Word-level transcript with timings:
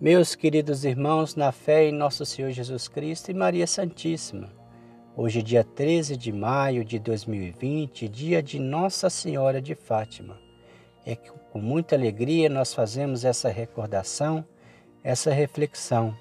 Meus 0.00 0.34
queridos 0.34 0.84
irmãos, 0.84 1.36
na 1.36 1.52
fé 1.52 1.88
em 1.88 1.92
nosso 1.92 2.26
Senhor 2.26 2.50
Jesus 2.50 2.88
Cristo 2.88 3.30
e 3.30 3.34
Maria 3.34 3.64
Santíssima, 3.64 4.52
hoje, 5.16 5.40
dia 5.40 5.62
13 5.62 6.16
de 6.16 6.32
maio 6.32 6.84
de 6.84 6.98
2020, 6.98 8.08
dia 8.08 8.42
de 8.42 8.58
Nossa 8.58 9.08
Senhora 9.08 9.62
de 9.62 9.76
Fátima, 9.76 10.36
é 11.06 11.14
que 11.14 11.30
com 11.52 11.60
muita 11.60 11.94
alegria 11.94 12.48
nós 12.48 12.74
fazemos 12.74 13.24
essa 13.24 13.48
recordação, 13.48 14.44
essa 15.04 15.32
reflexão, 15.32 16.12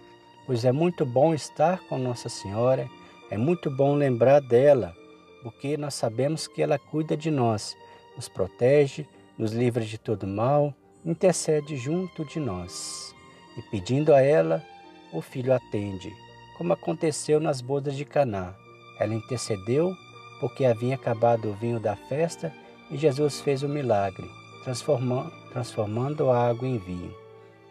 pois 0.46 0.64
é 0.66 0.72
muito 0.72 1.04
bom 1.04 1.34
estar 1.34 1.80
com 1.90 1.98
Nossa 1.98 2.30
Senhora, 2.30 2.88
é 3.32 3.38
muito 3.40 3.72
bom 3.72 3.96
lembrar 3.96 4.40
dela, 4.40 4.94
porque 5.42 5.78
nós 5.78 5.96
sabemos 5.96 6.48
que 6.48 6.62
ela 6.62 6.78
cuida 6.78 7.18
de 7.18 7.32
nós, 7.32 7.76
nos 8.16 8.30
protege, 8.30 9.08
nos 9.36 9.52
livra 9.52 9.84
de 9.84 9.98
todo 9.98 10.28
mal, 10.28 10.72
intercede 11.04 11.76
junto 11.76 12.24
de 12.24 12.40
nós 12.40 13.13
e 13.58 13.62
pedindo 13.62 14.14
a 14.14 14.22
ela, 14.22 14.64
o 15.12 15.22
filho 15.22 15.54
atende, 15.54 16.14
como 16.58 16.74
aconteceu 16.74 17.40
nas 17.40 17.62
bodas 17.62 17.96
de 17.96 18.06
Caná. 18.06 18.54
Ela 19.00 19.14
intercedeu 19.14 19.96
porque 20.40 20.66
havia 20.66 20.96
acabado 20.96 21.50
o 21.50 21.54
vinho 21.54 21.80
da 21.80 21.96
festa 21.96 22.54
e 22.90 22.98
Jesus 22.98 23.42
fez 23.42 23.64
o 23.64 23.70
milagre, 23.70 24.30
transformando, 24.64 25.32
transformando 25.52 26.30
a 26.30 26.50
água 26.50 26.68
em 26.68 26.78
vinho. 26.78 27.16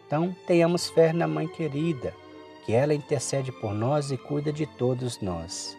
Então, 0.07 0.35
tenhamos 0.45 0.89
fé 0.89 1.11
na 1.11 1.27
Mãe 1.27 1.47
querida, 1.47 2.13
que 2.65 2.73
ela 2.73 2.93
intercede 2.93 3.51
por 3.51 3.73
nós 3.73 4.11
e 4.11 4.17
cuida 4.17 4.53
de 4.53 4.65
todos 4.65 5.19
nós. 5.21 5.77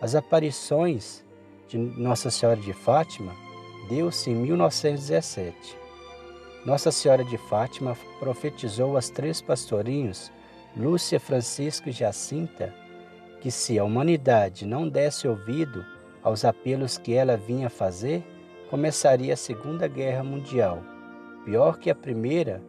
As 0.00 0.14
aparições 0.14 1.24
de 1.68 1.78
Nossa 1.78 2.30
Senhora 2.30 2.60
de 2.60 2.72
Fátima 2.72 3.34
deu-se 3.88 4.30
em 4.30 4.34
1917. 4.34 5.79
Nossa 6.64 6.90
Senhora 6.90 7.24
de 7.24 7.38
Fátima 7.38 7.96
profetizou 8.18 8.94
aos 8.94 9.08
três 9.08 9.40
pastorinhos, 9.40 10.30
Lúcia, 10.76 11.18
Francisco 11.18 11.88
e 11.88 11.92
Jacinta, 11.92 12.74
que 13.40 13.50
se 13.50 13.78
a 13.78 13.84
humanidade 13.84 14.66
não 14.66 14.86
desse 14.86 15.26
ouvido 15.26 15.82
aos 16.22 16.44
apelos 16.44 16.98
que 16.98 17.14
ela 17.14 17.34
vinha 17.34 17.70
fazer, 17.70 18.22
começaria 18.68 19.32
a 19.32 19.38
Segunda 19.38 19.88
Guerra 19.88 20.22
Mundial, 20.22 20.82
pior 21.46 21.78
que 21.78 21.88
a 21.88 21.94
primeira, 21.94 22.62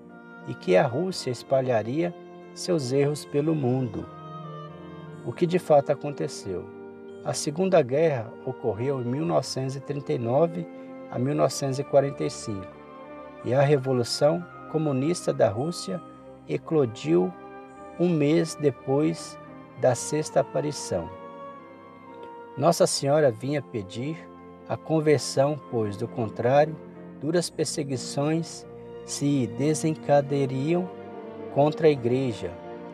e 0.48 0.56
que 0.56 0.78
a 0.78 0.88
Rússia 0.88 1.30
espalharia 1.30 2.16
seus 2.54 2.94
erros 2.94 3.26
pelo 3.26 3.54
mundo. 3.54 4.08
O 5.26 5.34
que 5.34 5.46
de 5.46 5.60
fato 5.60 5.92
aconteceu? 5.92 6.66
A 7.26 7.34
Segunda 7.34 7.82
Guerra 7.82 8.32
ocorreu 8.46 9.02
em 9.02 9.06
1939 9.06 10.66
a 11.12 11.20
1945 11.20 12.81
e 13.44 13.54
a 13.54 13.62
Revolução 13.62 14.46
Comunista 14.72 15.34
da 15.34 15.50
Rússia 15.50 16.02
eclodiu 16.48 17.34
um 18.00 18.10
mês 18.10 18.56
depois 18.56 19.38
da 19.80 19.96
sexta 19.96 20.40
aparição. 20.40 21.10
Nossa 22.58 22.86
Senhora 22.86 23.32
vinha 23.32 23.62
pedir 23.62 24.18
a 24.68 24.78
conversão, 24.78 25.60
pois, 25.70 25.98
do 25.98 26.08
contrário, 26.08 26.76
duras 27.20 27.50
perseguições 27.50 28.66
se 29.06 29.48
desencadeariam 29.58 30.90
contra 31.54 31.88
a 31.88 31.92
Igreja 31.92 32.52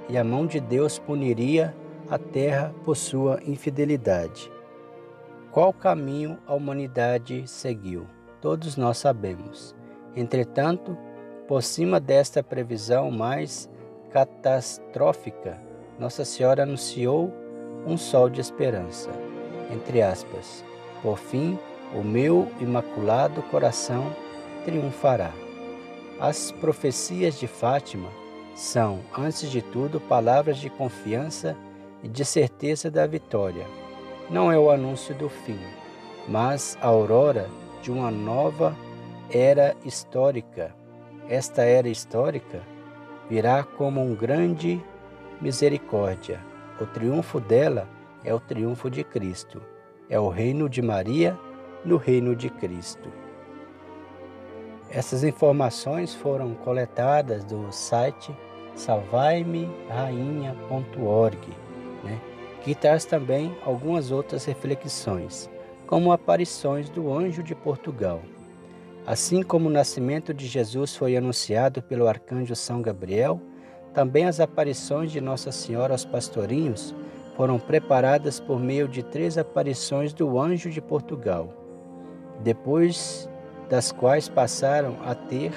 e 0.09 0.17
a 0.17 0.23
mão 0.23 0.47
de 0.47 0.59
Deus 0.59 0.97
puniria 0.97 1.75
a 2.09 2.17
terra 2.17 2.73
por 2.83 2.95
sua 2.95 3.39
infidelidade. 3.45 4.51
Qual 5.51 5.73
caminho 5.73 6.37
a 6.47 6.53
humanidade 6.53 7.47
seguiu? 7.47 8.07
Todos 8.41 8.77
nós 8.77 8.97
sabemos. 8.97 9.76
Entretanto, 10.17 10.97
por 11.47 11.61
cima 11.61 11.99
desta 11.99 12.41
previsão 12.41 13.11
mais 13.11 13.69
catastrófica, 14.09 15.61
Nossa 15.99 16.25
Senhora 16.25 16.63
anunciou 16.63 17.31
um 17.85 17.95
sol 17.99 18.27
de 18.27 18.41
esperança. 18.41 19.11
Entre 19.71 20.01
aspas, 20.01 20.65
por 21.03 21.19
fim, 21.19 21.59
o 21.93 22.03
meu 22.03 22.47
imaculado 22.59 23.43
coração 23.43 24.11
triunfará. 24.65 25.31
As 26.19 26.51
profecias 26.51 27.39
de 27.39 27.45
Fátima 27.45 28.09
são, 28.55 29.01
antes 29.15 29.51
de 29.51 29.61
tudo, 29.61 30.01
palavras 30.01 30.57
de 30.57 30.67
confiança 30.67 31.55
e 32.01 32.07
de 32.07 32.25
certeza 32.25 32.89
da 32.89 33.05
vitória. 33.05 33.67
Não 34.31 34.51
é 34.51 34.57
o 34.57 34.71
anúncio 34.71 35.13
do 35.13 35.29
fim, 35.29 35.59
mas 36.27 36.75
a 36.81 36.87
aurora 36.87 37.47
de 37.83 37.91
uma 37.91 38.09
nova 38.09 38.75
era 39.29 39.75
histórica. 39.83 40.73
Esta 41.29 41.63
era 41.63 41.89
histórica 41.89 42.61
virá 43.29 43.63
como 43.63 44.01
um 44.01 44.15
grande 44.15 44.81
misericórdia. 45.41 46.39
O 46.79 46.85
triunfo 46.85 47.39
dela 47.39 47.87
é 48.23 48.31
o 48.33 48.39
triunfo 48.39 48.89
de 48.89 49.03
Cristo. 49.03 49.61
É 50.09 50.19
o 50.19 50.29
reino 50.29 50.67
de 50.69 50.81
Maria 50.81 51.37
no 51.83 51.97
reino 51.97 52.33
de 52.35 52.49
Cristo. 52.49 53.11
Essas 54.89 55.23
informações 55.23 56.15
foram 56.15 56.55
coletadas 56.55 57.43
do 57.43 57.71
site 57.71 58.35
salvaime-rainha.org, 58.75 61.37
né? 62.03 62.19
que 62.63 62.73
traz 62.73 63.05
também 63.05 63.55
algumas 63.65 64.11
outras 64.11 64.45
reflexões, 64.45 65.49
como 65.85 66.11
aparições 66.11 66.89
do 66.89 67.11
anjo 67.11 67.43
de 67.43 67.53
Portugal. 67.53 68.21
Assim 69.07 69.41
como 69.41 69.69
o 69.69 69.71
nascimento 69.71 70.33
de 70.33 70.45
Jesus 70.47 70.93
foi 70.93 71.15
anunciado 71.15 71.81
pelo 71.81 72.09
arcanjo 72.09 72.53
São 72.57 72.81
Gabriel, 72.81 73.39
também 73.93 74.25
as 74.25 74.41
aparições 74.41 75.13
de 75.13 75.21
Nossa 75.21 75.49
Senhora 75.49 75.93
aos 75.93 76.03
pastorinhos 76.03 76.93
foram 77.37 77.57
preparadas 77.57 78.37
por 78.37 78.59
meio 78.59 78.85
de 78.85 79.01
três 79.01 79.37
aparições 79.37 80.11
do 80.11 80.37
anjo 80.37 80.69
de 80.69 80.81
Portugal, 80.81 81.53
depois 82.43 83.29
das 83.69 83.93
quais 83.93 84.27
passaram 84.27 84.97
a 85.05 85.15
ter 85.15 85.53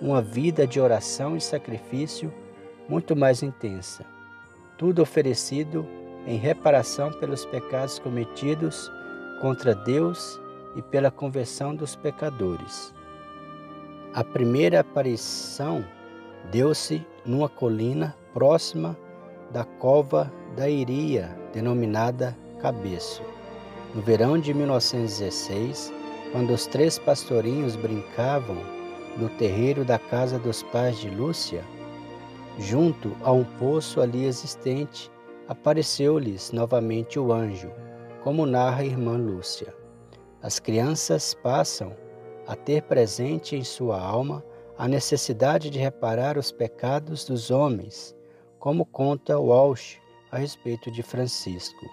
uma 0.00 0.22
vida 0.22 0.64
de 0.64 0.78
oração 0.78 1.36
e 1.36 1.40
sacrifício 1.40 2.32
muito 2.88 3.16
mais 3.16 3.42
intensa. 3.42 4.06
Tudo 4.76 5.02
oferecido 5.02 5.84
em 6.28 6.36
reparação 6.36 7.10
pelos 7.10 7.44
pecados 7.44 7.98
cometidos 7.98 8.88
contra 9.40 9.74
Deus 9.74 10.40
e 10.78 10.82
pela 10.82 11.10
conversão 11.10 11.74
dos 11.74 11.96
pecadores. 11.96 12.94
A 14.14 14.22
primeira 14.22 14.78
aparição 14.78 15.84
deu-se 16.52 17.04
numa 17.26 17.48
colina 17.48 18.16
próxima 18.32 18.96
da 19.50 19.64
cova 19.64 20.32
da 20.56 20.70
Iria, 20.70 21.36
denominada 21.52 22.36
Cabeço. 22.60 23.22
No 23.92 24.00
verão 24.00 24.38
de 24.38 24.54
1916, 24.54 25.92
quando 26.30 26.52
os 26.52 26.66
três 26.66 26.96
pastorinhos 26.96 27.74
brincavam 27.74 28.58
no 29.16 29.28
terreiro 29.30 29.84
da 29.84 29.98
casa 29.98 30.38
dos 30.38 30.62
pais 30.62 30.96
de 30.98 31.10
Lúcia, 31.10 31.64
junto 32.56 33.16
a 33.24 33.32
um 33.32 33.42
poço 33.42 34.00
ali 34.00 34.26
existente, 34.26 35.10
apareceu-lhes 35.48 36.52
novamente 36.52 37.18
o 37.18 37.32
anjo, 37.32 37.72
como 38.22 38.46
narra 38.46 38.82
a 38.82 38.84
irmã 38.84 39.16
Lúcia. 39.16 39.77
As 40.40 40.60
crianças 40.60 41.34
passam 41.34 41.96
a 42.46 42.54
ter 42.54 42.82
presente 42.82 43.56
em 43.56 43.64
sua 43.64 44.00
alma 44.00 44.44
a 44.78 44.86
necessidade 44.86 45.68
de 45.68 45.80
reparar 45.80 46.38
os 46.38 46.52
pecados 46.52 47.24
dos 47.24 47.50
homens, 47.50 48.14
como 48.60 48.86
conta 48.86 49.36
Walsh 49.36 49.98
a 50.30 50.38
respeito 50.38 50.92
de 50.92 51.02
Francisco. 51.02 51.84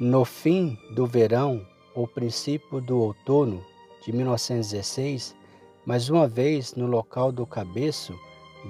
No 0.00 0.24
fim 0.24 0.76
do 0.96 1.06
verão 1.06 1.64
ou 1.94 2.08
princípio 2.08 2.80
do 2.80 2.98
outono 2.98 3.64
de 4.04 4.12
1916, 4.12 5.36
mais 5.86 6.10
uma 6.10 6.26
vez 6.26 6.74
no 6.74 6.86
local 6.88 7.30
do 7.30 7.46
cabeço, 7.46 8.18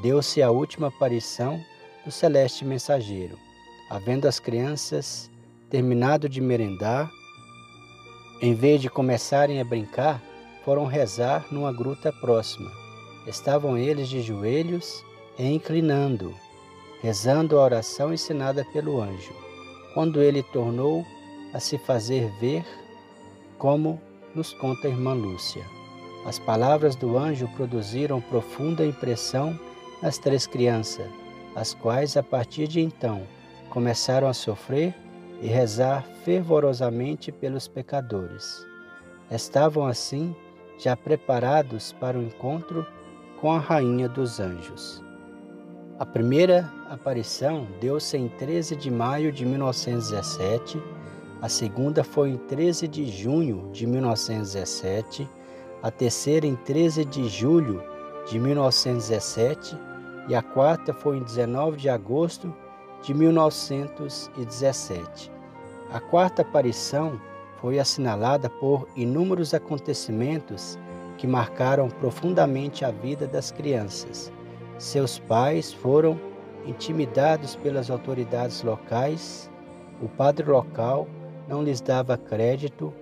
deu-se 0.03 0.43
a 0.43 0.51
última 0.51 0.89
aparição 0.89 1.59
do 2.05 2.11
celeste 2.11 2.67
mensageiro, 2.67 3.39
havendo 3.89 4.29
as 4.29 4.39
crianças 4.39 5.31
Terminado 5.73 6.29
de 6.29 6.39
merendar, 6.39 7.11
em 8.43 8.53
vez 8.53 8.79
de 8.83 8.91
começarem 8.91 9.59
a 9.59 9.65
brincar, 9.65 10.23
foram 10.67 10.85
rezar 10.85 11.47
numa 11.51 11.73
gruta 11.73 12.13
próxima. 12.13 12.71
Estavam 13.27 13.79
eles 13.79 14.11
de 14.11 14.21
joelhos 14.21 15.03
e 15.39 15.47
inclinando, 15.47 16.35
rezando 17.01 17.59
a 17.59 17.63
oração 17.63 18.13
ensinada 18.13 18.67
pelo 18.71 19.01
anjo. 19.01 19.33
Quando 19.95 20.21
ele 20.21 20.43
tornou 20.43 21.07
a 21.55 21.59
se 21.59 21.79
fazer 21.79 22.31
ver, 22.39 22.67
como 23.57 23.99
nos 24.35 24.53
conta 24.53 24.89
a 24.89 24.91
irmã 24.91 25.15
Lúcia. 25.15 25.65
As 26.27 26.39
palavras 26.39 26.95
do 26.95 27.17
anjo 27.17 27.49
produziram 27.57 28.21
profunda 28.21 28.85
impressão 28.85 29.59
nas 30.03 30.19
três 30.19 30.47
crianças, 30.47 31.11
as 31.57 31.73
quais, 31.73 32.15
a 32.15 32.23
partir 32.23 32.69
de 32.69 32.83
então, 32.83 33.23
começaram 33.71 34.29
a 34.29 34.35
sofrer 34.35 34.95
e 35.43 35.49
rezar 35.49 36.07
fervorosamente 36.25 37.33
pelos 37.33 37.67
pecadores. 37.67 38.65
Estavam 39.29 39.85
assim 39.87 40.35
já 40.79 40.97
preparados 40.97 41.93
para 41.93 42.17
o 42.19 42.23
encontro 42.23 42.87
com 43.41 43.53
a 43.53 43.59
Rainha 43.59 44.09
dos 44.09 44.39
Anjos. 44.39 45.03
A 45.99 46.07
primeira 46.07 46.73
aparição 46.89 47.67
deu-se 47.81 48.17
em 48.17 48.29
13 48.29 48.77
de 48.77 48.91
maio 48.91 49.33
de 49.33 49.45
1917, 49.45 50.81
a 51.41 51.49
segunda 51.49 52.05
foi 52.05 52.31
em 52.31 52.37
13 52.37 52.87
de 52.87 53.11
junho 53.11 53.69
de 53.73 53.85
1917, 53.85 55.29
a 55.83 55.91
terceira 55.91 56.47
em 56.47 56.55
13 56.55 57.05
de 57.05 57.29
julho 57.29 57.83
de 58.31 58.39
1917 58.39 59.77
e 60.29 60.35
a 60.37 60.43
quarta 60.43 60.95
foi 60.95 61.17
em 61.17 61.23
19 61.23 61.77
de 61.77 61.89
agosto 61.89 62.55
de 63.03 63.13
1917. 63.13 65.31
A 65.93 66.01
quarta 66.01 66.43
aparição 66.43 67.21
foi 67.61 67.79
assinalada 67.79 68.49
por 68.49 68.89
inúmeros 68.97 69.53
acontecimentos 69.53 70.79
que 71.19 71.27
marcaram 71.27 71.89
profundamente 71.89 72.85
a 72.85 72.91
vida 72.91 73.27
das 73.27 73.51
crianças. 73.51 74.33
Seus 74.79 75.19
pais 75.19 75.73
foram 75.73 76.19
intimidados 76.65 77.57
pelas 77.57 77.91
autoridades 77.91 78.63
locais, 78.63 79.51
o 80.01 80.09
padre 80.09 80.51
local 80.51 81.07
não 81.49 81.63
lhes 81.63 81.81
dava 81.81 82.17
crédito, 82.17 82.93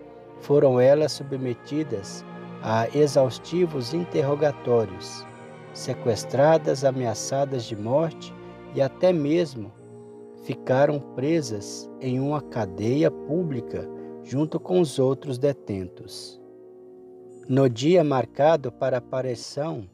foram 0.40 0.80
elas 0.80 1.12
submetidas 1.12 2.24
a 2.62 2.88
exaustivos 2.94 3.94
interrogatórios, 3.94 5.24
sequestradas, 5.72 6.84
ameaçadas 6.84 7.64
de 7.64 7.76
morte 7.76 8.34
e 8.74 8.82
até 8.82 9.12
mesmo 9.12 9.72
ficaram 10.42 10.98
presas 11.14 11.90
em 12.00 12.20
uma 12.20 12.40
cadeia 12.40 13.10
pública 13.10 13.88
junto 14.22 14.58
com 14.60 14.80
os 14.80 14.98
outros 14.98 15.38
detentos. 15.38 16.40
No 17.48 17.68
dia 17.68 18.04
marcado 18.04 18.70
para 18.70 18.96
a 18.96 18.98
aparição, 18.98 19.88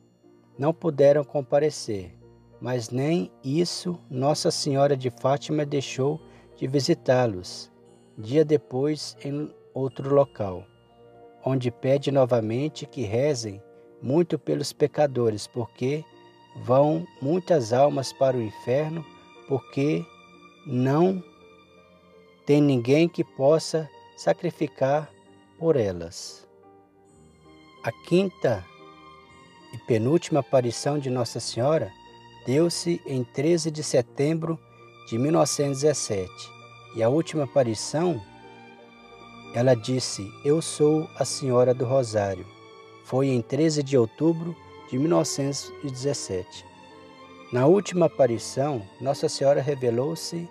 não 0.58 0.72
puderam 0.74 1.24
comparecer, 1.24 2.14
mas 2.60 2.90
nem 2.90 3.30
isso 3.42 3.98
Nossa 4.10 4.50
Senhora 4.50 4.96
de 4.96 5.10
Fátima 5.10 5.64
deixou 5.64 6.20
de 6.56 6.66
visitá-los. 6.66 7.70
Dia 8.18 8.44
depois, 8.44 9.16
em 9.22 9.50
outro 9.74 10.14
local, 10.14 10.64
onde 11.44 11.70
pede 11.70 12.10
novamente 12.10 12.86
que 12.86 13.02
rezem 13.02 13.62
muito 14.02 14.38
pelos 14.38 14.72
pecadores, 14.72 15.46
porque 15.46 16.04
vão 16.56 17.06
muitas 17.20 17.72
almas 17.72 18.12
para 18.12 18.36
o 18.36 18.42
inferno, 18.42 19.04
porque 19.48 20.04
não 20.66 21.22
tem 22.44 22.60
ninguém 22.60 23.08
que 23.08 23.22
possa 23.22 23.88
sacrificar 24.16 25.08
por 25.58 25.76
elas. 25.76 26.46
A 27.84 27.92
quinta 27.92 28.64
e 29.72 29.78
penúltima 29.78 30.40
aparição 30.40 30.98
de 30.98 31.08
Nossa 31.08 31.38
Senhora 31.38 31.92
deu-se 32.44 33.00
em 33.06 33.22
13 33.22 33.70
de 33.70 33.82
setembro 33.82 34.58
de 35.08 35.16
1917 35.16 36.28
e 36.96 37.02
a 37.02 37.08
última 37.08 37.44
aparição 37.44 38.20
ela 39.54 39.74
disse: 39.74 40.30
Eu 40.44 40.60
sou 40.60 41.08
a 41.16 41.24
Senhora 41.24 41.72
do 41.72 41.84
Rosário. 41.84 42.46
Foi 43.04 43.28
em 43.28 43.40
13 43.40 43.82
de 43.82 43.96
outubro 43.96 44.56
de 44.90 44.98
1917. 44.98 46.64
Na 47.52 47.66
última 47.66 48.06
aparição, 48.06 48.82
Nossa 49.00 49.28
Senhora 49.28 49.62
revelou-se 49.62 50.48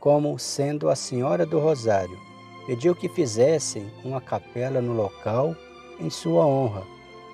como 0.00 0.38
sendo 0.38 0.88
a 0.88 0.96
Senhora 0.96 1.44
do 1.44 1.58
Rosário. 1.58 2.18
Pediu 2.66 2.94
que 2.94 3.08
fizessem 3.08 3.90
uma 4.04 4.20
capela 4.20 4.80
no 4.80 4.92
local 4.92 5.56
em 5.98 6.10
sua 6.10 6.44
honra, 6.44 6.82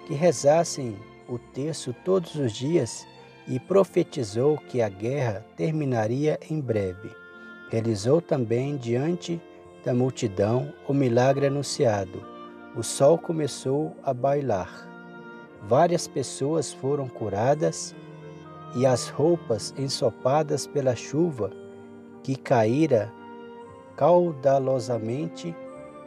que 0.07 0.15
rezassem 0.15 0.97
o 1.29 1.39
terço 1.39 1.95
todos 2.05 2.35
os 2.37 2.53
dias 2.53 3.07
e 3.49 3.59
profetizou 3.59 4.57
que 4.57 4.81
a 4.81 4.89
guerra 4.89 5.45
terminaria 5.57 6.39
em 6.49 6.61
breve. 6.61 7.11
Realizou 7.71 8.21
também 8.21 8.77
diante 8.77 9.41
da 9.85 9.93
multidão 9.93 10.73
o 10.89 10.95
milagre 10.95 11.47
anunciado. 11.47 12.23
O 12.77 12.83
sol 12.83 13.19
começou 13.19 13.95
a 14.03 14.15
bailar. 14.15 14.89
Várias 15.67 16.07
pessoas 16.07 16.73
foram 16.73 17.09
curadas 17.09 17.95
e 18.77 18.87
as 18.87 19.09
roupas 19.09 19.75
ensopadas 19.77 20.67
pela 20.67 20.95
chuva 20.97 21.64
que 22.25 22.35
caíra 22.35 23.13
caudalosamente 23.97 25.55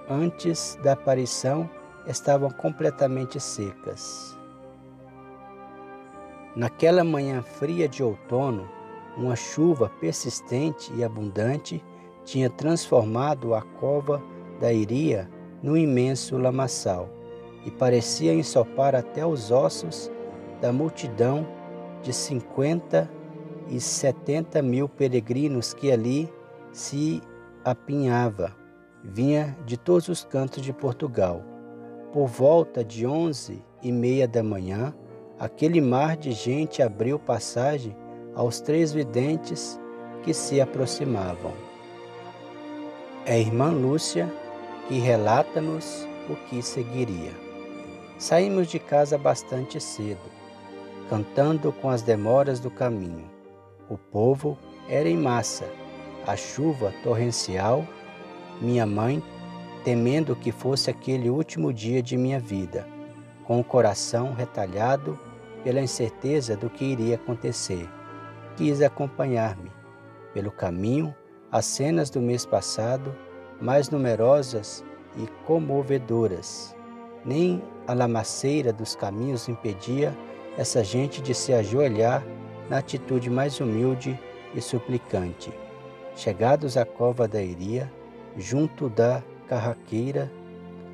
antes 0.10 0.78
da 0.84 0.94
aparição 0.94 1.70
estavam 2.08 2.50
completamente 2.50 3.40
secas. 3.40 4.36
Naquela 6.56 7.04
manhã 7.04 7.44
fria 7.44 7.88
de 7.88 8.02
outono, 8.02 8.68
uma 9.16 9.36
chuva 9.36 9.92
persistente 10.00 10.92
e 10.96 11.04
abundante 11.04 11.84
tinha 12.26 12.50
transformado 12.50 13.54
a 13.54 13.62
cova 13.62 14.22
da 14.60 14.74
Iria 14.74 15.30
num 15.62 15.78
imenso 15.78 16.36
lamaçal 16.36 17.10
e 17.64 17.70
parecia 17.70 18.34
ensopar 18.34 18.96
até 18.96 19.24
os 19.24 19.52
ossos 19.52 20.12
da 20.60 20.74
multidão 20.74 21.48
de 22.02 22.12
cinquenta 22.12 23.08
e 23.70 23.80
setenta 23.80 24.62
mil 24.62 24.88
peregrinos 24.88 25.74
que 25.74 25.92
ali 25.92 26.32
se 26.72 27.22
apinhava. 27.64 28.56
Vinha 29.04 29.58
de 29.66 29.78
todos 29.78 30.08
os 30.08 30.24
cantos 30.24 30.64
de 30.64 30.74
Portugal. 30.74 31.44
Por 32.12 32.28
volta 32.28 32.84
de 32.84 33.06
onze 33.06 33.64
e 33.82 33.92
meia 33.92 34.28
da 34.28 34.42
manhã, 34.42 34.94
aquele 35.40 35.80
mar 35.80 36.18
de 36.18 36.32
gente 36.32 36.82
abriu 36.82 37.20
passagem 37.20 37.96
aos 38.34 38.60
três 38.60 38.92
videntes 38.92 39.80
que 40.24 40.34
se 40.34 40.60
aproximavam. 40.60 41.54
É 43.26 43.34
a 43.34 43.40
irmã 43.40 43.72
Lúcia 43.72 44.32
que 44.88 45.00
relata-nos 45.00 46.08
o 46.30 46.36
que 46.48 46.62
seguiria. 46.62 47.32
Saímos 48.18 48.68
de 48.68 48.80
casa 48.80 49.18
bastante 49.18 49.80
cedo, 49.80 50.32
cantando 51.10 51.72
com 51.72 51.90
as 51.90 52.02
demoras 52.02 52.60
do 52.60 52.72
caminho. 52.72 53.37
O 53.90 53.98
povo 53.98 54.58
era 54.90 55.08
em 55.08 55.18
massa, 55.18 55.66
a 56.26 56.36
chuva 56.36 56.94
torrencial, 57.04 57.88
minha 58.62 58.86
mãe 58.86 59.24
temendo 59.84 60.36
que 60.36 60.52
fosse 60.52 60.90
aquele 60.90 61.30
último 61.30 61.72
dia 61.72 62.04
de 62.04 62.18
minha 62.18 62.38
vida, 62.38 62.86
com 63.46 63.62
o 63.62 63.64
coração 63.64 64.34
retalhado 64.34 65.18
pela 65.64 65.80
incerteza 65.80 66.58
do 66.58 66.70
que 66.70 66.84
iria 66.84 67.16
acontecer. 67.16 67.88
Quis 68.58 68.82
acompanhar-me. 68.82 69.72
Pelo 70.34 70.52
caminho, 70.52 71.16
as 71.50 71.66
cenas 71.66 72.10
do 72.10 72.20
mês 72.20 72.46
passado, 72.46 73.16
mais 73.62 73.90
numerosas 73.90 74.84
e 75.16 75.26
comovedoras. 75.46 76.76
Nem 77.24 77.64
a 77.88 77.94
lamaceira 77.94 78.74
dos 78.74 78.98
caminhos 78.98 79.48
impedia 79.48 80.14
essa 80.58 80.84
gente 80.84 81.22
de 81.22 81.34
se 81.34 81.54
ajoelhar 81.54 82.22
na 82.70 82.80
atitude 82.80 83.30
mais 83.30 83.60
humilde 83.60 84.20
e 84.54 84.62
suplicante. 84.62 85.52
Chegados 86.16 86.78
à 86.78 86.86
cova 86.86 87.28
da 87.28 87.42
Iria, 87.42 87.92
junto 88.38 88.90
da 88.90 89.24
carraqueira, 89.48 90.32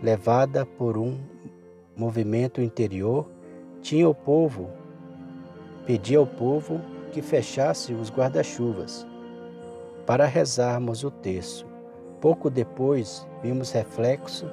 levada 0.01 0.65
por 0.65 0.97
um 0.97 1.17
movimento 1.95 2.61
interior, 2.61 3.29
tinha 3.81 4.07
o 4.07 4.15
povo, 4.15 4.69
pedia 5.85 6.17
ao 6.17 6.27
povo 6.27 6.81
que 7.11 7.21
fechasse 7.21 7.93
os 7.93 8.09
guarda-chuvas 8.09 9.05
para 10.05 10.25
rezarmos 10.25 11.03
o 11.03 11.11
terço. 11.11 11.65
Pouco 12.19 12.49
depois 12.49 13.27
vimos 13.41 13.71
reflexo 13.71 14.49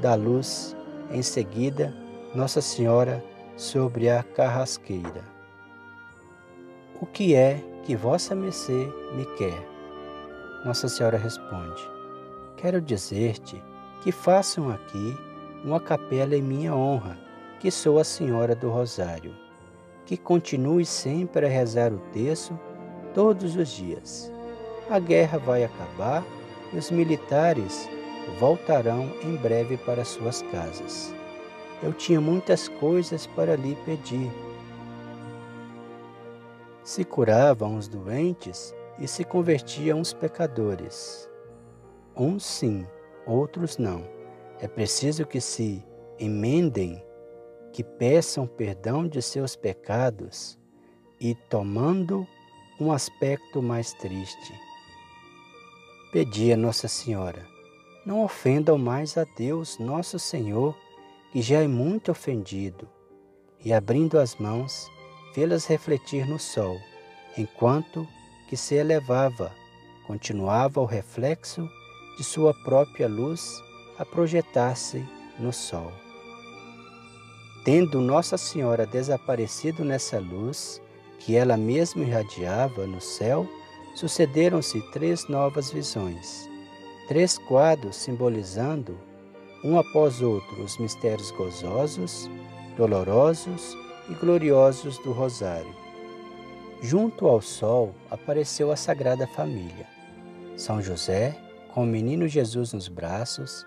da 0.00 0.14
luz, 0.14 0.76
em 1.10 1.22
seguida, 1.22 1.94
Nossa 2.34 2.60
Senhora 2.60 3.22
sobre 3.56 4.08
a 4.08 4.22
carrasqueira. 4.22 5.33
O 7.04 7.06
que 7.06 7.34
é 7.34 7.62
que 7.84 7.94
vossa 7.94 8.34
mercê 8.34 8.90
me 9.14 9.26
quer? 9.36 9.62
Nossa 10.64 10.88
Senhora 10.88 11.18
responde: 11.18 11.86
Quero 12.56 12.80
dizer-te 12.80 13.62
que 14.02 14.10
façam 14.10 14.70
aqui 14.70 15.14
uma 15.62 15.78
capela 15.78 16.34
em 16.34 16.40
minha 16.40 16.74
honra 16.74 17.18
que 17.60 17.70
sou 17.70 17.98
a 17.98 18.04
Senhora 18.04 18.54
do 18.56 18.70
Rosário, 18.70 19.34
que 20.06 20.16
continue 20.16 20.86
sempre 20.86 21.44
a 21.44 21.48
rezar 21.50 21.92
o 21.92 21.98
terço 22.14 22.58
todos 23.12 23.54
os 23.54 23.68
dias. 23.68 24.32
A 24.88 24.98
guerra 24.98 25.36
vai 25.36 25.62
acabar 25.62 26.24
e 26.72 26.78
os 26.78 26.90
militares 26.90 27.86
voltarão 28.40 29.12
em 29.22 29.36
breve 29.36 29.76
para 29.76 30.06
suas 30.06 30.40
casas. 30.50 31.14
Eu 31.82 31.92
tinha 31.92 32.18
muitas 32.18 32.66
coisas 32.66 33.26
para 33.26 33.56
lhe 33.56 33.76
pedir. 33.84 34.32
Se 36.84 37.02
curavam 37.02 37.76
os 37.76 37.88
doentes 37.88 38.74
e 38.98 39.08
se 39.08 39.24
convertiam 39.24 40.00
os 40.00 40.12
pecadores. 40.12 41.28
Uns 42.14 42.44
sim, 42.44 42.86
outros 43.26 43.78
não. 43.78 44.06
É 44.60 44.68
preciso 44.68 45.26
que 45.26 45.40
se 45.40 45.84
emendem 46.18 47.02
que 47.72 47.82
peçam 47.82 48.46
perdão 48.46 49.08
de 49.08 49.20
seus 49.20 49.56
pecados 49.56 50.56
e 51.18 51.34
tomando 51.34 52.26
um 52.78 52.92
aspecto 52.92 53.62
mais 53.62 53.92
triste. 53.94 54.52
Pedi 56.12 56.52
a 56.52 56.56
Nossa 56.56 56.86
Senhora, 56.86 57.44
não 58.06 58.22
ofendam 58.22 58.78
mais 58.78 59.16
a 59.16 59.24
Deus, 59.36 59.78
nosso 59.78 60.18
Senhor, 60.18 60.76
que 61.32 61.42
já 61.42 61.62
é 61.62 61.66
muito 61.66 62.12
ofendido, 62.12 62.88
e 63.64 63.72
abrindo 63.72 64.20
as 64.20 64.36
mãos, 64.36 64.88
fê-las 65.34 65.66
refletir 65.66 66.26
no 66.26 66.38
sol, 66.38 66.80
enquanto 67.36 68.06
que 68.48 68.56
se 68.56 68.76
elevava, 68.76 69.52
continuava 70.06 70.80
o 70.80 70.84
reflexo 70.84 71.68
de 72.16 72.22
sua 72.22 72.54
própria 72.62 73.08
luz 73.08 73.60
a 73.98 74.04
projetar-se 74.04 75.04
no 75.38 75.52
sol. 75.52 75.92
Tendo 77.64 78.00
Nossa 78.00 78.38
Senhora 78.38 78.86
desaparecido 78.86 79.84
nessa 79.84 80.20
luz, 80.20 80.80
que 81.18 81.34
ela 81.34 81.56
mesma 81.56 82.02
irradiava 82.04 82.86
no 82.86 83.00
céu, 83.00 83.48
sucederam-se 83.96 84.80
três 84.92 85.26
novas 85.28 85.72
visões, 85.72 86.48
três 87.08 87.38
quadros 87.38 87.96
simbolizando, 87.96 88.96
um 89.64 89.78
após 89.78 90.22
outro, 90.22 90.62
os 90.62 90.78
mistérios 90.78 91.30
gozosos, 91.32 92.30
dolorosos 92.76 93.83
e 94.08 94.14
gloriosos 94.14 94.98
do 94.98 95.12
Rosário. 95.12 95.74
Junto 96.82 97.26
ao 97.26 97.40
sol 97.40 97.94
apareceu 98.10 98.70
a 98.70 98.76
Sagrada 98.76 99.26
Família. 99.26 99.86
São 100.56 100.82
José, 100.82 101.36
com 101.72 101.84
o 101.84 101.86
menino 101.86 102.28
Jesus 102.28 102.72
nos 102.72 102.88
braços, 102.88 103.66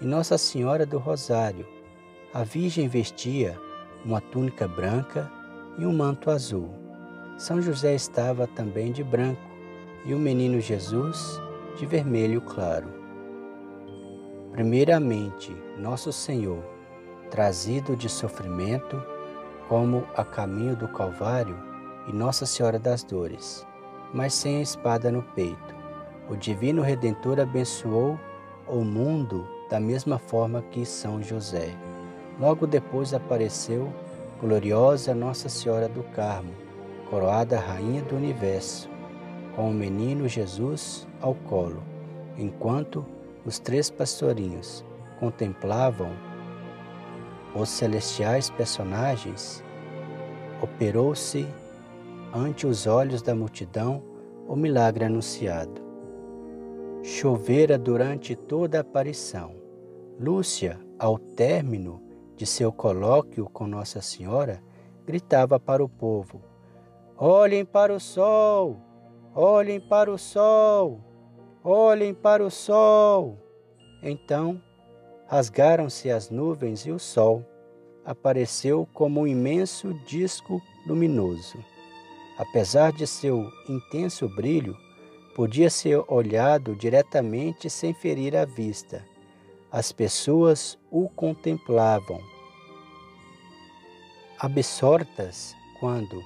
e 0.00 0.04
Nossa 0.04 0.36
Senhora 0.36 0.84
do 0.84 0.98
Rosário. 0.98 1.66
A 2.34 2.42
Virgem 2.42 2.88
vestia 2.88 3.58
uma 4.04 4.20
túnica 4.20 4.68
branca 4.68 5.30
e 5.78 5.86
um 5.86 5.92
manto 5.92 6.30
azul. 6.30 6.68
São 7.38 7.62
José 7.62 7.94
estava 7.94 8.46
também 8.46 8.92
de 8.92 9.02
branco 9.02 9.40
e 10.04 10.14
o 10.14 10.18
menino 10.18 10.60
Jesus 10.60 11.40
de 11.78 11.86
vermelho 11.86 12.40
claro. 12.40 12.88
Primeiramente, 14.52 15.54
Nosso 15.78 16.12
Senhor, 16.12 16.64
trazido 17.30 17.94
de 17.94 18.08
sofrimento, 18.08 19.02
como 19.68 20.04
a 20.16 20.24
caminho 20.24 20.76
do 20.76 20.88
Calvário, 20.88 21.56
e 22.08 22.12
Nossa 22.12 22.46
Senhora 22.46 22.78
das 22.78 23.02
Dores, 23.02 23.66
mas 24.14 24.32
sem 24.32 24.58
a 24.58 24.62
espada 24.62 25.10
no 25.10 25.22
peito 25.22 25.76
o 26.28 26.36
Divino 26.36 26.82
Redentor 26.82 27.38
abençoou 27.38 28.18
o 28.66 28.84
mundo 28.84 29.46
da 29.70 29.78
mesma 29.78 30.18
forma 30.18 30.62
que 30.72 30.84
São 30.84 31.22
José. 31.22 31.72
Logo 32.40 32.66
depois 32.66 33.14
apareceu 33.14 33.92
gloriosa 34.40 35.14
Nossa 35.14 35.48
Senhora 35.48 35.88
do 35.88 36.02
Carmo, 36.02 36.52
coroada 37.08 37.58
Rainha 37.58 38.02
do 38.02 38.16
Universo, 38.16 38.88
com 39.54 39.70
o 39.70 39.74
menino 39.74 40.28
Jesus 40.28 41.06
ao 41.20 41.34
colo, 41.34 41.82
enquanto 42.36 43.06
os 43.44 43.60
três 43.60 43.88
pastorinhos 43.88 44.84
contemplavam 45.20 46.10
os 47.56 47.68
celestiais 47.68 48.50
personagens, 48.50 49.64
operou-se 50.62 51.46
ante 52.32 52.66
os 52.66 52.86
olhos 52.86 53.22
da 53.22 53.34
multidão 53.34 54.02
o 54.46 54.54
milagre 54.54 55.04
anunciado. 55.04 55.80
Chovera 57.02 57.78
durante 57.78 58.34
toda 58.34 58.78
a 58.78 58.80
aparição. 58.80 59.54
Lúcia, 60.18 60.78
ao 60.98 61.18
término 61.18 62.02
de 62.36 62.46
seu 62.46 62.72
colóquio 62.72 63.48
com 63.48 63.66
Nossa 63.66 64.00
Senhora, 64.00 64.62
gritava 65.04 65.58
para 65.58 65.84
o 65.84 65.88
povo: 65.88 66.42
Olhem 67.16 67.64
para 67.64 67.94
o 67.94 68.00
sol! 68.00 68.76
Olhem 69.34 69.80
para 69.80 70.10
o 70.10 70.18
sol! 70.18 71.00
Olhem 71.62 72.14
para 72.14 72.44
o 72.44 72.50
sol! 72.50 73.38
Então, 74.02 74.60
rasgaram-se 75.26 76.10
as 76.10 76.30
nuvens 76.30 76.86
e 76.86 76.90
o 76.90 76.98
sol 76.98 77.44
apareceu 78.04 78.88
como 78.94 79.22
um 79.22 79.26
imenso 79.26 79.92
disco 80.06 80.62
luminoso. 80.86 81.58
Apesar 82.38 82.92
de 82.92 83.06
seu 83.06 83.50
intenso 83.68 84.28
brilho, 84.28 84.76
podia 85.34 85.68
ser 85.68 86.04
olhado 86.06 86.76
diretamente 86.76 87.68
sem 87.68 87.92
ferir 87.92 88.36
a 88.36 88.44
vista. 88.44 89.04
As 89.70 89.90
pessoas 89.90 90.78
o 90.90 91.08
contemplavam, 91.08 92.20
absortas, 94.38 95.54
quando, 95.80 96.22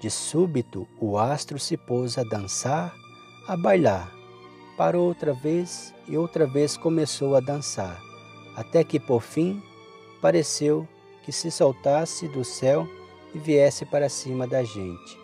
de 0.00 0.10
súbito, 0.10 0.86
o 1.00 1.16
astro 1.16 1.58
se 1.58 1.76
pôs 1.76 2.18
a 2.18 2.24
dançar, 2.24 2.94
a 3.46 3.56
bailar. 3.56 4.12
Parou 4.76 5.06
outra 5.06 5.32
vez 5.32 5.94
e 6.08 6.16
outra 6.16 6.46
vez 6.46 6.76
começou 6.76 7.36
a 7.36 7.40
dançar, 7.40 8.00
até 8.56 8.84
que, 8.84 9.00
por 9.00 9.22
fim, 9.22 9.62
pareceu 10.20 10.86
que 11.24 11.32
se 11.32 11.50
soltasse 11.50 12.28
do 12.28 12.44
céu 12.44 12.88
e 13.34 13.38
viesse 13.38 13.84
para 13.84 14.08
cima 14.08 14.46
da 14.46 14.62
gente 14.62 15.22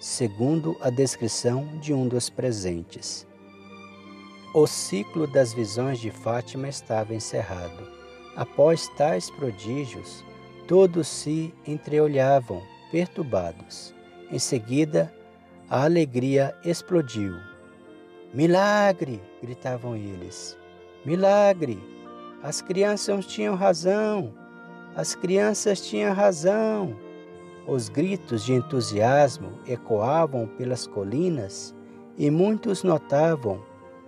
segundo 0.00 0.76
a 0.80 0.90
descrição 0.90 1.66
de 1.80 1.92
um 1.92 2.06
dos 2.06 2.30
presentes. 2.30 3.26
O 4.54 4.66
ciclo 4.66 5.26
das 5.26 5.52
visões 5.52 5.98
de 5.98 6.10
Fátima 6.10 6.68
estava 6.68 7.14
encerrado. 7.14 7.86
Após 8.36 8.88
tais 8.96 9.30
prodígios, 9.30 10.24
todos 10.66 11.08
se 11.08 11.52
entreolhavam, 11.66 12.62
perturbados. 12.90 13.94
Em 14.30 14.38
seguida, 14.38 15.12
a 15.68 15.84
alegria 15.84 16.54
explodiu. 16.64 17.34
Milagre! 18.32 19.20
gritavam 19.42 19.96
eles. 19.96 20.56
Milagre! 21.04 21.78
As 22.40 22.62
crianças 22.62 23.26
tinham 23.26 23.56
razão! 23.56 24.32
As 24.94 25.16
crianças 25.16 25.80
tinham 25.80 26.14
razão! 26.14 26.96
Os 27.66 27.88
gritos 27.88 28.44
de 28.44 28.54
entusiasmo 28.54 29.58
ecoavam 29.66 30.46
pelas 30.46 30.86
colinas 30.86 31.74
e 32.16 32.30
muitos 32.30 32.84
notavam 32.84 33.60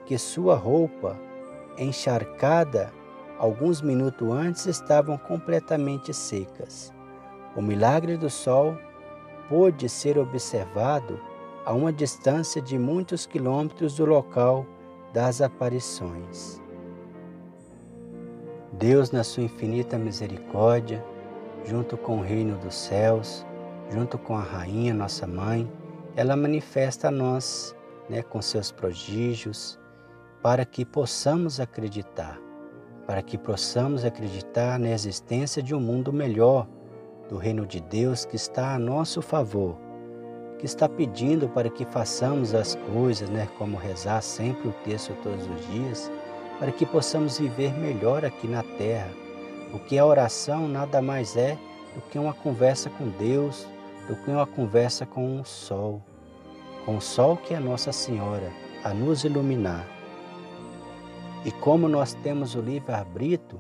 que 0.07 0.17
sua 0.17 0.55
roupa, 0.55 1.19
encharcada 1.77 2.93
alguns 3.37 3.83
minutos 3.83 4.31
antes, 4.31 4.67
estavam 4.67 5.19
completamente 5.19 6.15
secas. 6.15 6.95
O 7.57 7.61
milagre 7.61 8.17
do 8.17 8.31
sol 8.31 8.79
pôde 9.49 9.89
ser 9.89 10.17
observado 10.17 11.19
a 11.67 11.73
uma 11.73 11.93
distância 11.93 12.63
de 12.63 12.79
muitos 12.79 13.27
quilômetros 13.27 13.97
do 13.97 14.05
local 14.05 14.65
das 15.13 15.43
aparições. 15.43 16.60
Deus, 18.81 19.11
na 19.11 19.23
sua 19.23 19.43
infinita 19.43 19.99
misericórdia, 19.99 21.05
junto 21.67 21.99
com 21.99 22.17
o 22.17 22.23
reino 22.23 22.57
dos 22.57 22.75
céus, 22.75 23.47
junto 23.91 24.17
com 24.17 24.35
a 24.35 24.41
rainha, 24.41 24.95
nossa 24.95 25.27
mãe, 25.27 25.71
ela 26.17 26.35
manifesta 26.35 27.09
a 27.09 27.11
nós, 27.11 27.77
né, 28.09 28.23
com 28.23 28.41
seus 28.41 28.73
prodígios, 28.73 29.79
para 30.43 30.65
que 30.65 30.87
possamos 30.87 31.61
acreditar, 31.61 32.41
para 33.07 33.21
que 33.21 33.37
possamos 33.37 34.03
acreditar 34.03 34.79
na 34.79 34.89
existência 34.89 35.63
de 35.63 35.75
um 35.75 35.81
mundo 35.81 36.11
melhor, 36.11 36.67
do 37.29 37.37
reino 37.37 37.67
de 37.67 37.83
Deus 37.83 38.25
que 38.25 38.37
está 38.37 38.75
a 38.75 38.79
nosso 38.79 39.21
favor, 39.21 39.77
que 40.59 40.65
está 40.65 40.89
pedindo 40.89 41.51
para 41.51 41.69
que 41.69 41.85
façamos 41.85 42.55
as 42.55 42.77
coisas, 42.95 43.29
né, 43.29 43.47
como 43.59 43.77
rezar 43.77 44.23
sempre 44.23 44.69
o 44.69 44.73
texto 44.85 45.15
todos 45.23 45.47
os 45.47 45.67
dias, 45.67 46.11
para 46.61 46.71
que 46.71 46.85
possamos 46.85 47.39
viver 47.39 47.73
melhor 47.73 48.23
aqui 48.23 48.47
na 48.47 48.63
terra, 48.63 49.11
porque 49.71 49.97
a 49.97 50.05
oração 50.05 50.69
nada 50.69 51.01
mais 51.01 51.35
é 51.35 51.57
do 51.95 52.03
que 52.03 52.19
uma 52.19 52.35
conversa 52.35 52.91
com 52.91 53.09
Deus, 53.09 53.67
do 54.07 54.15
que 54.15 54.31
uma 54.31 54.47
conversa 54.47 55.07
com 55.07 55.41
o 55.41 55.45
sol, 55.45 56.03
com 56.85 56.99
o 56.99 57.01
sol 57.01 57.39
que 57.39 57.55
é 57.55 57.59
Nossa 57.59 57.93
Senhora, 57.93 58.53
a 58.85 58.93
nos 58.93 59.25
iluminar. 59.25 59.87
E 61.47 61.51
como 61.51 61.89
nós 61.89 62.13
temos 62.13 62.55
o 62.55 62.61
livre-arbítrio, 62.61 63.59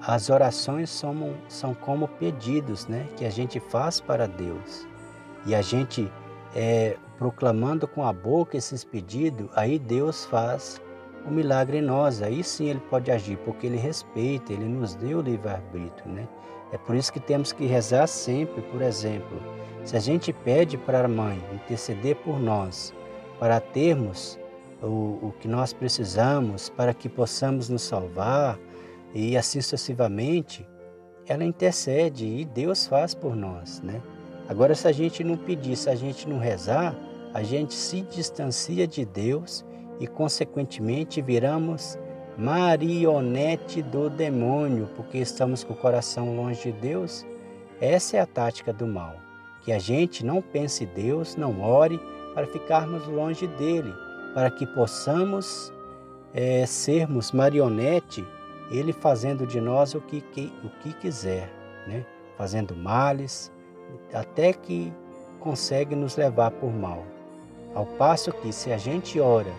as 0.00 0.30
orações 0.30 0.88
são, 0.88 1.34
são 1.48 1.74
como 1.74 2.08
pedidos 2.08 2.86
né, 2.86 3.06
que 3.14 3.26
a 3.26 3.30
gente 3.30 3.60
faz 3.60 4.00
para 4.00 4.26
Deus. 4.26 4.86
E 5.44 5.54
a 5.54 5.60
gente, 5.60 6.10
é, 6.56 6.96
proclamando 7.18 7.86
com 7.86 8.06
a 8.06 8.12
boca 8.12 8.56
esses 8.56 8.82
pedidos, 8.82 9.50
aí 9.54 9.78
Deus 9.78 10.24
faz 10.24 10.80
o 11.26 11.30
milagre 11.30 11.78
em 11.78 11.82
nós. 11.82 12.22
Aí 12.22 12.42
sim 12.42 12.68
Ele 12.68 12.80
pode 12.90 13.10
agir, 13.10 13.36
porque 13.38 13.66
Ele 13.66 13.76
respeita, 13.76 14.52
Ele 14.52 14.64
nos 14.64 14.94
deu 14.94 15.18
o 15.18 15.22
livre-arbítrio. 15.22 16.10
Né? 16.10 16.28
É 16.72 16.78
por 16.78 16.96
isso 16.96 17.12
que 17.12 17.20
temos 17.20 17.52
que 17.52 17.66
rezar 17.66 18.06
sempre, 18.06 18.62
por 18.62 18.82
exemplo, 18.82 19.40
se 19.84 19.96
a 19.96 20.00
gente 20.00 20.32
pede 20.32 20.78
para 20.78 21.04
a 21.04 21.08
mãe 21.08 21.42
interceder 21.52 22.16
por 22.16 22.38
nós, 22.38 22.94
para 23.38 23.60
termos 23.60 24.38
o, 24.80 24.86
o 24.86 25.34
que 25.40 25.48
nós 25.48 25.72
precisamos, 25.72 26.68
para 26.68 26.94
que 26.94 27.08
possamos 27.08 27.68
nos 27.68 27.82
salvar 27.82 28.58
e 29.12 29.36
assim 29.36 29.60
sucessivamente, 29.60 30.66
ela 31.26 31.44
intercede 31.44 32.26
e 32.26 32.44
Deus 32.44 32.86
faz 32.86 33.14
por 33.14 33.36
nós, 33.36 33.80
né? 33.80 34.00
Agora, 34.48 34.74
se 34.74 34.88
a 34.88 34.92
gente 34.92 35.22
não 35.22 35.36
pedir, 35.36 35.76
se 35.76 35.88
a 35.88 35.94
gente 35.94 36.28
não 36.28 36.38
rezar, 36.38 36.96
a 37.32 37.42
gente 37.42 37.74
se 37.74 38.02
distancia 38.02 38.86
de 38.86 39.04
Deus 39.04 39.64
e, 40.02 40.06
consequentemente, 40.08 41.22
viramos 41.22 41.96
marionete 42.36 43.80
do 43.80 44.10
demônio, 44.10 44.88
porque 44.96 45.18
estamos 45.18 45.62
com 45.62 45.74
o 45.74 45.76
coração 45.76 46.34
longe 46.34 46.72
de 46.72 46.72
Deus. 46.72 47.24
Essa 47.80 48.16
é 48.16 48.20
a 48.20 48.26
tática 48.26 48.72
do 48.72 48.84
mal, 48.84 49.14
que 49.62 49.70
a 49.70 49.78
gente 49.78 50.26
não 50.26 50.42
pense 50.42 50.82
em 50.82 50.88
Deus, 50.88 51.36
não 51.36 51.62
ore 51.62 52.00
para 52.34 52.48
ficarmos 52.48 53.06
longe 53.06 53.46
dele, 53.46 53.94
para 54.34 54.50
que 54.50 54.66
possamos 54.66 55.72
é, 56.34 56.66
sermos 56.66 57.30
marionete, 57.30 58.26
ele 58.72 58.92
fazendo 58.92 59.46
de 59.46 59.60
nós 59.60 59.94
o 59.94 60.00
que, 60.00 60.20
que, 60.20 60.52
o 60.64 60.68
que 60.80 60.94
quiser, 60.94 61.48
né? 61.86 62.04
fazendo 62.36 62.74
males, 62.74 63.52
até 64.12 64.52
que 64.52 64.92
consegue 65.38 65.94
nos 65.94 66.16
levar 66.16 66.50
por 66.50 66.72
mal. 66.72 67.04
Ao 67.72 67.86
passo 67.86 68.32
que 68.32 68.52
se 68.52 68.72
a 68.72 68.76
gente 68.76 69.20
ora, 69.20 69.52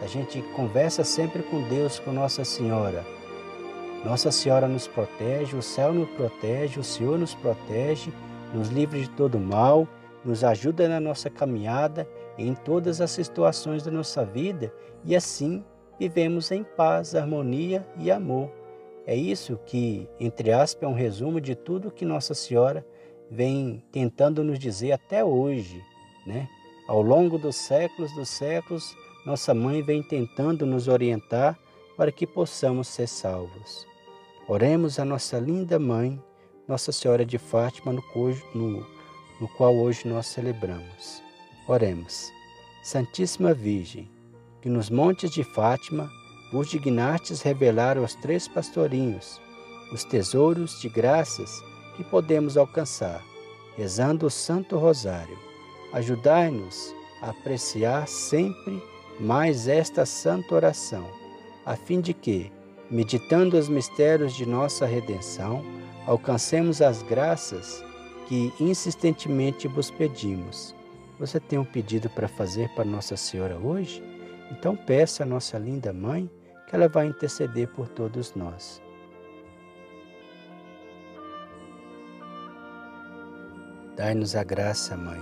a 0.00 0.06
gente 0.06 0.40
conversa 0.54 1.02
sempre 1.04 1.42
com 1.42 1.62
Deus, 1.68 1.98
com 1.98 2.12
Nossa 2.12 2.44
Senhora, 2.44 3.04
Nossa 4.04 4.30
Senhora 4.30 4.68
nos 4.68 4.86
protege, 4.86 5.56
o 5.56 5.62
céu 5.62 5.92
nos 5.92 6.08
protege, 6.10 6.78
o 6.78 6.84
Senhor 6.84 7.18
nos 7.18 7.34
protege, 7.34 8.12
nos 8.54 8.68
livra 8.68 8.98
de 8.98 9.10
todo 9.10 9.38
mal, 9.38 9.88
nos 10.24 10.44
ajuda 10.44 10.88
na 10.88 11.00
nossa 11.00 11.28
caminhada 11.28 12.08
em 12.36 12.54
todas 12.54 13.00
as 13.00 13.10
situações 13.10 13.82
da 13.82 13.90
nossa 13.90 14.24
vida 14.24 14.72
e 15.04 15.16
assim 15.16 15.64
vivemos 15.98 16.50
em 16.52 16.62
paz, 16.62 17.14
harmonia 17.14 17.86
e 17.96 18.10
amor. 18.10 18.50
É 19.06 19.16
isso 19.16 19.58
que, 19.66 20.08
entre 20.20 20.52
aspas, 20.52 20.82
é 20.82 20.86
um 20.86 20.94
resumo 20.94 21.40
de 21.40 21.54
tudo 21.54 21.90
que 21.90 22.04
Nossa 22.04 22.34
Senhora 22.34 22.86
vem 23.30 23.82
tentando 23.90 24.44
nos 24.44 24.58
dizer 24.58 24.92
até 24.92 25.24
hoje, 25.24 25.82
né? 26.26 26.46
Ao 26.86 27.02
longo 27.02 27.38
dos 27.38 27.56
séculos 27.56 28.14
dos 28.14 28.28
séculos, 28.28 28.94
nossa 29.28 29.52
mãe 29.52 29.82
vem 29.82 30.02
tentando 30.02 30.64
nos 30.64 30.88
orientar 30.88 31.58
para 31.98 32.10
que 32.10 32.26
possamos 32.26 32.88
ser 32.88 33.06
salvos. 33.06 33.86
Oremos 34.48 34.98
a 34.98 35.04
nossa 35.04 35.38
linda 35.38 35.78
mãe, 35.78 36.18
Nossa 36.66 36.92
Senhora 36.92 37.26
de 37.26 37.36
Fátima, 37.36 37.92
no, 37.92 38.02
no, 38.54 38.86
no 39.38 39.48
qual 39.48 39.76
hoje 39.76 40.08
nós 40.08 40.28
celebramos. 40.28 41.22
Oremos. 41.68 42.32
Santíssima 42.82 43.52
Virgem, 43.52 44.10
que 44.62 44.70
nos 44.70 44.88
montes 44.88 45.30
de 45.30 45.44
Fátima 45.44 46.10
vos 46.50 46.70
dignastes 46.70 47.42
revelar 47.42 47.98
aos 47.98 48.14
três 48.14 48.48
pastorinhos 48.48 49.38
os 49.92 50.04
tesouros 50.04 50.80
de 50.80 50.88
graças 50.88 51.62
que 51.98 52.04
podemos 52.04 52.56
alcançar, 52.56 53.22
rezando 53.76 54.24
o 54.24 54.30
Santo 54.30 54.78
Rosário. 54.78 55.38
Ajudai-nos 55.92 56.94
a 57.20 57.28
apreciar 57.28 58.08
sempre 58.08 58.82
mais 59.20 59.66
esta 59.66 60.06
santa 60.06 60.54
oração, 60.54 61.08
a 61.66 61.74
fim 61.76 62.00
de 62.00 62.14
que, 62.14 62.52
meditando 62.90 63.58
os 63.58 63.68
mistérios 63.68 64.32
de 64.34 64.46
nossa 64.46 64.86
redenção, 64.86 65.64
alcancemos 66.06 66.80
as 66.80 67.02
graças 67.02 67.84
que 68.26 68.52
insistentemente 68.60 69.66
vos 69.66 69.90
pedimos. 69.90 70.74
Você 71.18 71.40
tem 71.40 71.58
um 71.58 71.64
pedido 71.64 72.08
para 72.08 72.28
fazer 72.28 72.68
para 72.74 72.84
Nossa 72.84 73.16
Senhora 73.16 73.58
hoje? 73.58 74.02
Então 74.50 74.76
peça 74.76 75.24
à 75.24 75.26
nossa 75.26 75.58
linda 75.58 75.92
mãe 75.92 76.30
que 76.66 76.76
ela 76.76 76.88
vai 76.88 77.06
interceder 77.06 77.68
por 77.68 77.88
todos 77.88 78.34
nós. 78.34 78.80
Dai-nos 83.96 84.36
a 84.36 84.44
graça, 84.44 84.96
Mãe, 84.96 85.20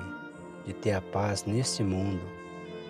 de 0.66 0.74
ter 0.74 0.92
a 0.92 1.00
paz 1.00 1.44
neste 1.46 1.82
mundo. 1.82 2.20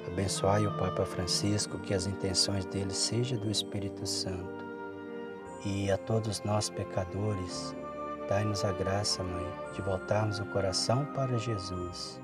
Abençoai 0.07 0.67
o 0.67 0.77
Papa 0.79 1.05
Francisco, 1.05 1.79
que 1.79 1.93
as 1.93 2.07
intenções 2.07 2.65
dele 2.67 2.93
sejam 2.93 3.39
do 3.39 3.51
Espírito 3.51 4.07
Santo. 4.07 4.65
E 5.65 5.91
a 5.91 5.99
todos 5.99 6.43
nós 6.43 6.71
pecadores, 6.71 7.75
dai-nos 8.29 8.65
a 8.65 8.73
graça, 8.73 9.23
Mãe, 9.23 9.47
de 9.75 9.83
voltarmos 9.83 10.39
o 10.39 10.47
coração 10.47 11.05
para 11.07 11.39
Jesus 11.39 12.21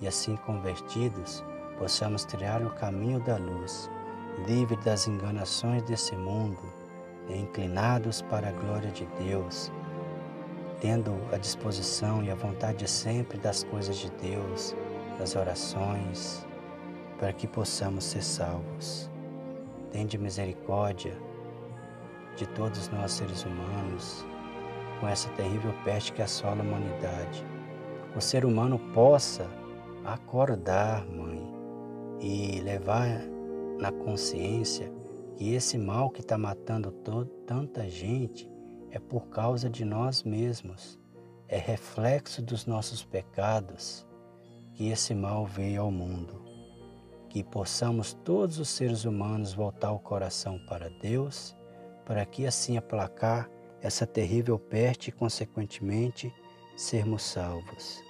e 0.00 0.06
assim 0.06 0.36
convertidos, 0.36 1.44
possamos 1.78 2.24
trilhar 2.24 2.64
o 2.64 2.74
caminho 2.74 3.20
da 3.20 3.36
luz, 3.36 3.90
livre 4.46 4.76
das 4.78 5.08
enganações 5.08 5.82
desse 5.82 6.14
mundo, 6.14 6.72
e 7.28 7.36
inclinados 7.36 8.22
para 8.22 8.48
a 8.48 8.52
glória 8.52 8.90
de 8.90 9.04
Deus 9.18 9.70
tendo 10.80 11.12
a 11.32 11.36
disposição 11.36 12.22
e 12.22 12.30
a 12.30 12.34
vontade 12.34 12.88
sempre 12.88 13.38
das 13.38 13.64
coisas 13.64 13.96
de 13.96 14.10
Deus, 14.12 14.76
das 15.18 15.34
orações, 15.34 16.46
para 17.18 17.32
que 17.32 17.46
possamos 17.46 18.04
ser 18.04 18.22
salvos. 18.22 19.10
Tende 19.90 20.16
misericórdia 20.18 21.16
de 22.36 22.46
todos 22.46 22.88
nós 22.88 23.12
seres 23.12 23.44
humanos, 23.44 24.24
com 25.00 25.08
essa 25.08 25.28
terrível 25.30 25.74
peste 25.84 26.12
que 26.12 26.22
assola 26.22 26.60
a 26.60 26.64
humanidade. 26.64 27.44
O 28.16 28.20
ser 28.20 28.44
humano 28.44 28.78
possa 28.94 29.48
acordar, 30.04 31.04
mãe, 31.06 31.52
e 32.20 32.60
levar 32.60 33.20
na 33.78 33.92
consciência 33.92 34.92
que 35.36 35.54
esse 35.54 35.78
mal 35.78 36.10
que 36.10 36.20
está 36.20 36.36
matando 36.36 36.90
tanta 37.46 37.88
gente 37.88 38.50
é 38.90 38.98
por 38.98 39.28
causa 39.28 39.68
de 39.68 39.84
nós 39.84 40.22
mesmos, 40.22 40.98
é 41.46 41.58
reflexo 41.58 42.42
dos 42.42 42.66
nossos 42.66 43.04
pecados 43.04 44.06
que 44.74 44.88
esse 44.88 45.14
mal 45.14 45.46
veio 45.46 45.82
ao 45.82 45.90
mundo. 45.90 46.37
Que 47.28 47.44
possamos 47.44 48.14
todos 48.24 48.58
os 48.58 48.68
seres 48.68 49.04
humanos 49.04 49.52
voltar 49.52 49.92
o 49.92 49.98
coração 49.98 50.58
para 50.66 50.88
Deus, 50.88 51.54
para 52.04 52.24
que 52.24 52.46
assim 52.46 52.76
aplacar 52.76 53.50
essa 53.80 54.06
terrível 54.06 54.58
peste 54.58 55.08
e, 55.08 55.12
consequentemente, 55.12 56.32
sermos 56.76 57.22
salvos. 57.22 58.02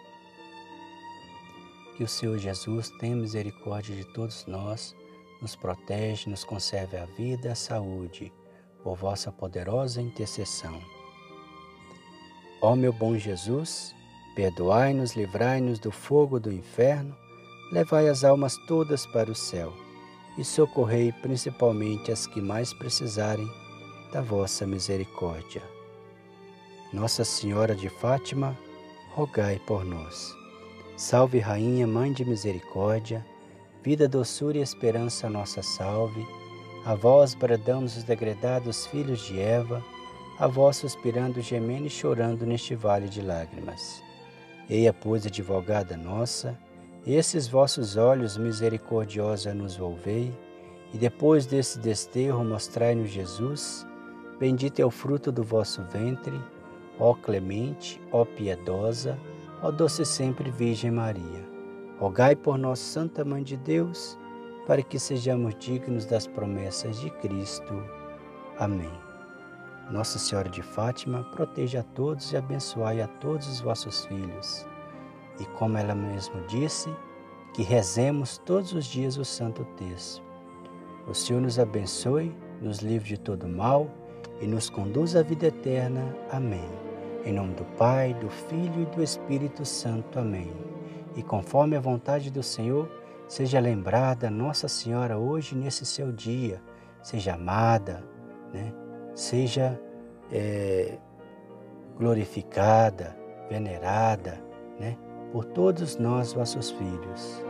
Que 1.96 2.04
o 2.04 2.08
Senhor 2.08 2.38
Jesus 2.38 2.90
tenha 3.00 3.16
misericórdia 3.16 3.94
de 3.96 4.04
todos 4.12 4.46
nós, 4.46 4.94
nos 5.42 5.56
protege, 5.56 6.30
nos 6.30 6.44
conserve 6.44 6.96
a 6.96 7.04
vida 7.04 7.48
e 7.48 7.50
a 7.50 7.54
saúde 7.54 8.32
por 8.82 8.96
vossa 8.96 9.32
poderosa 9.32 10.00
intercessão. 10.00 10.80
Ó 12.60 12.74
meu 12.74 12.92
bom 12.92 13.16
Jesus, 13.16 13.94
perdoai-nos, 14.34 15.14
livrai-nos 15.14 15.78
do 15.78 15.90
fogo 15.90 16.40
do 16.40 16.52
inferno, 16.52 17.16
levai 17.70 18.08
as 18.08 18.24
almas 18.24 18.56
todas 18.66 19.06
para 19.06 19.30
o 19.30 19.34
céu 19.34 19.72
e 20.36 20.44
socorrei 20.44 21.12
principalmente 21.12 22.12
as 22.12 22.26
que 22.26 22.40
mais 22.40 22.72
precisarem 22.72 23.48
da 24.12 24.22
vossa 24.22 24.66
misericórdia. 24.66 25.62
Nossa 26.92 27.24
Senhora 27.24 27.74
de 27.74 27.88
Fátima, 27.88 28.56
rogai 29.14 29.60
por 29.66 29.84
nós. 29.84 30.34
Salve 30.96 31.38
Rainha, 31.38 31.86
Mãe 31.86 32.12
de 32.12 32.24
Misericórdia, 32.24 33.24
vida, 33.82 34.08
doçura 34.08 34.58
e 34.58 34.62
esperança 34.62 35.28
nossa 35.28 35.62
salve. 35.62 36.26
A 36.84 36.94
vós 36.94 37.34
bradamos 37.34 37.96
os 37.96 38.04
degredados 38.04 38.86
filhos 38.86 39.20
de 39.26 39.38
Eva, 39.38 39.84
a 40.38 40.46
vós 40.46 40.76
suspirando, 40.76 41.40
gemendo 41.42 41.86
e 41.86 41.90
chorando 41.90 42.46
neste 42.46 42.74
vale 42.74 43.08
de 43.08 43.20
lágrimas. 43.20 44.02
Eia, 44.70 44.92
pois, 44.92 45.26
advogada 45.26 45.96
nossa, 45.96 46.58
esses 47.14 47.48
vossos 47.48 47.96
olhos 47.96 48.36
misericordiosa 48.36 49.54
nos 49.54 49.76
volvei, 49.76 50.36
e 50.92 50.98
depois 50.98 51.46
desse 51.46 51.78
desterro 51.78 52.44
mostrai-nos 52.44 53.10
Jesus, 53.10 53.86
bendito 54.38 54.80
é 54.80 54.84
o 54.84 54.90
fruto 54.90 55.30
do 55.30 55.42
vosso 55.42 55.82
ventre, 55.84 56.38
ó 56.98 57.14
clemente, 57.14 58.00
ó 58.12 58.24
piedosa, 58.24 59.18
ó 59.62 59.70
doce 59.70 60.04
sempre 60.04 60.50
Virgem 60.50 60.90
Maria. 60.90 61.48
Rogai 61.98 62.36
por 62.36 62.58
nós, 62.58 62.78
Santa 62.78 63.24
Mãe 63.24 63.42
de 63.42 63.56
Deus, 63.56 64.18
para 64.66 64.82
que 64.82 64.98
sejamos 64.98 65.54
dignos 65.58 66.04
das 66.04 66.26
promessas 66.26 67.00
de 67.00 67.10
Cristo. 67.10 67.74
Amém. 68.58 68.92
Nossa 69.90 70.18
Senhora 70.18 70.48
de 70.48 70.62
Fátima, 70.62 71.24
proteja 71.34 71.80
a 71.80 71.82
todos 71.82 72.32
e 72.32 72.36
abençoai 72.36 73.00
a 73.00 73.08
todos 73.08 73.48
os 73.48 73.60
vossos 73.60 74.04
filhos. 74.04 74.66
E 75.38 75.44
como 75.44 75.78
ela 75.78 75.94
mesmo 75.94 76.40
disse, 76.46 76.88
que 77.54 77.62
rezemos 77.62 78.38
todos 78.38 78.72
os 78.72 78.84
dias 78.84 79.16
o 79.16 79.24
Santo 79.24 79.64
Texto. 79.76 80.22
O 81.06 81.14
Senhor 81.14 81.40
nos 81.40 81.58
abençoe, 81.58 82.36
nos 82.60 82.78
livre 82.78 83.08
de 83.08 83.18
todo 83.18 83.48
mal 83.48 83.88
e 84.40 84.46
nos 84.46 84.68
conduz 84.68 85.16
à 85.16 85.22
vida 85.22 85.46
eterna. 85.46 86.14
Amém. 86.30 86.68
Em 87.24 87.32
nome 87.32 87.54
do 87.54 87.64
Pai, 87.76 88.14
do 88.14 88.28
Filho 88.28 88.82
e 88.82 88.96
do 88.96 89.02
Espírito 89.02 89.64
Santo. 89.64 90.18
Amém. 90.18 90.52
E 91.16 91.22
conforme 91.22 91.76
a 91.76 91.80
vontade 91.80 92.30
do 92.30 92.42
Senhor, 92.42 92.88
Seja 93.28 93.60
lembrada 93.60 94.30
Nossa 94.30 94.68
Senhora 94.68 95.18
hoje 95.18 95.54
nesse 95.54 95.84
seu 95.84 96.10
dia, 96.10 96.62
seja 97.02 97.34
amada, 97.34 98.02
né? 98.54 98.72
seja 99.14 99.78
é, 100.32 100.96
glorificada, 101.94 103.14
venerada, 103.50 104.42
né, 104.80 104.96
por 105.32 105.44
todos 105.44 105.96
nós, 105.96 106.32
vossos 106.32 106.70
filhos. 106.70 107.42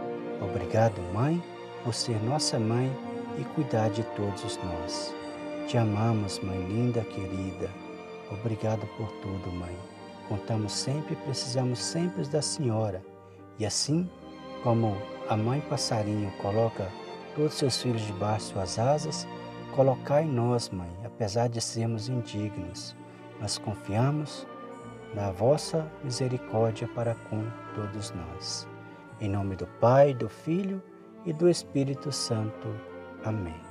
Obrigado, 0.43 1.01
Mãe, 1.13 1.43
por 1.85 1.95
ser 1.95 2.21
nossa 2.23 2.59
mãe 2.59 2.91
e 3.39 3.45
cuidar 3.55 3.91
de 3.91 4.03
todos 4.17 4.59
nós. 4.65 5.15
Te 5.67 5.79
amamos, 5.79 6.41
Mãe 6.41 6.59
linda, 6.67 7.03
querida. 7.03 7.71
Obrigado 8.31 8.87
por 8.97 9.11
tudo, 9.21 9.53
Mãe. 9.53 9.77
Contamos 10.29 10.73
sempre 10.73 11.15
e 11.15 11.17
precisamos 11.17 11.79
sempre 11.79 12.25
da 12.27 12.43
Senhora. 12.43 13.03
E 13.59 13.65
assim 13.65 14.09
como 14.63 14.97
a 15.29 15.37
mãe 15.37 15.61
passarinho 15.61 16.31
coloca 16.43 16.89
todos 17.35 17.55
seus 17.55 17.81
filhos 17.81 18.03
debaixo 18.03 18.47
de 18.47 18.53
suas 18.53 18.79
asas, 18.79 19.29
colocai 19.75 20.25
nós, 20.25 20.69
Mãe, 20.71 20.91
apesar 21.05 21.49
de 21.49 21.61
sermos 21.61 22.09
indignos, 22.09 22.97
mas 23.41 23.57
confiamos 23.57 24.47
na 25.19 25.33
vossa 25.33 25.85
misericórdia 26.05 26.87
para 26.95 27.17
com 27.29 27.43
todos 27.75 28.13
nós. 28.13 28.69
Em 29.21 29.29
nome 29.29 29.57
do 29.57 29.67
Pai, 29.67 30.15
do 30.15 30.29
Filho 30.29 30.81
e 31.27 31.33
do 31.33 31.49
Espírito 31.49 32.13
Santo. 32.13 32.69
Amém. 33.25 33.68